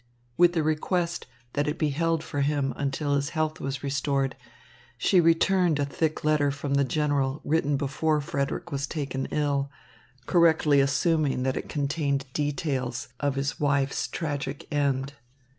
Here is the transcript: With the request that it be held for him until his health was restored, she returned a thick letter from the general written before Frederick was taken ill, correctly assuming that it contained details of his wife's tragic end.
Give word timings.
With 0.35 0.53
the 0.53 0.63
request 0.63 1.27
that 1.53 1.67
it 1.67 1.77
be 1.77 1.89
held 1.89 2.23
for 2.23 2.41
him 2.41 2.73
until 2.75 3.13
his 3.13 3.29
health 3.37 3.59
was 3.59 3.83
restored, 3.83 4.35
she 4.97 5.21
returned 5.21 5.77
a 5.77 5.85
thick 5.85 6.23
letter 6.23 6.49
from 6.49 6.73
the 6.73 6.83
general 6.83 7.39
written 7.45 7.77
before 7.77 8.19
Frederick 8.19 8.71
was 8.71 8.87
taken 8.87 9.27
ill, 9.27 9.69
correctly 10.25 10.79
assuming 10.81 11.43
that 11.43 11.55
it 11.55 11.69
contained 11.69 12.25
details 12.33 13.09
of 13.19 13.35
his 13.35 13.59
wife's 13.59 14.07
tragic 14.07 14.67
end. 14.73 15.13